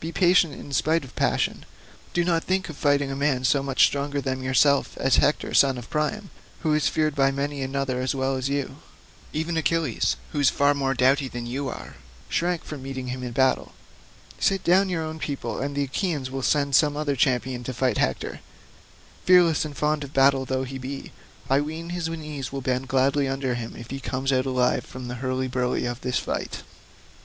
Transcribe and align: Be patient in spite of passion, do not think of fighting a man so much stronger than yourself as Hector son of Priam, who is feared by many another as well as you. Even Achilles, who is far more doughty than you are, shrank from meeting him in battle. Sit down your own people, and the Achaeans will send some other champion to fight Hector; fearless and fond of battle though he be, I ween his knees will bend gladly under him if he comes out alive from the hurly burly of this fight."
Be 0.00 0.10
patient 0.10 0.54
in 0.54 0.72
spite 0.72 1.04
of 1.04 1.14
passion, 1.14 1.64
do 2.12 2.24
not 2.24 2.42
think 2.42 2.68
of 2.68 2.76
fighting 2.76 3.12
a 3.12 3.14
man 3.14 3.44
so 3.44 3.62
much 3.62 3.84
stronger 3.86 4.20
than 4.20 4.42
yourself 4.42 4.96
as 4.98 5.18
Hector 5.18 5.54
son 5.54 5.78
of 5.78 5.88
Priam, 5.88 6.30
who 6.62 6.74
is 6.74 6.88
feared 6.88 7.14
by 7.14 7.30
many 7.30 7.62
another 7.62 8.00
as 8.00 8.12
well 8.12 8.34
as 8.34 8.48
you. 8.48 8.78
Even 9.32 9.56
Achilles, 9.56 10.16
who 10.32 10.40
is 10.40 10.50
far 10.50 10.74
more 10.74 10.94
doughty 10.94 11.28
than 11.28 11.46
you 11.46 11.68
are, 11.68 11.94
shrank 12.28 12.64
from 12.64 12.82
meeting 12.82 13.06
him 13.06 13.22
in 13.22 13.30
battle. 13.30 13.72
Sit 14.40 14.64
down 14.64 14.88
your 14.88 15.04
own 15.04 15.20
people, 15.20 15.60
and 15.60 15.76
the 15.76 15.84
Achaeans 15.84 16.28
will 16.28 16.42
send 16.42 16.74
some 16.74 16.96
other 16.96 17.14
champion 17.14 17.62
to 17.62 17.72
fight 17.72 17.98
Hector; 17.98 18.40
fearless 19.26 19.64
and 19.64 19.76
fond 19.76 20.02
of 20.02 20.12
battle 20.12 20.44
though 20.44 20.64
he 20.64 20.78
be, 20.78 21.12
I 21.48 21.60
ween 21.60 21.90
his 21.90 22.08
knees 22.08 22.50
will 22.50 22.62
bend 22.62 22.88
gladly 22.88 23.28
under 23.28 23.54
him 23.54 23.76
if 23.76 23.90
he 23.90 24.00
comes 24.00 24.32
out 24.32 24.44
alive 24.44 24.82
from 24.84 25.06
the 25.06 25.22
hurly 25.22 25.46
burly 25.46 25.86
of 25.86 26.00
this 26.00 26.18
fight." 26.18 26.64